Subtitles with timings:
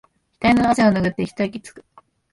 [0.31, 1.85] ひたいの汗をぬぐって一息つく